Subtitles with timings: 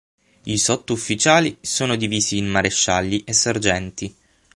[0.45, 4.15] I sottufficiali sono divisi in marescialli e sergenti.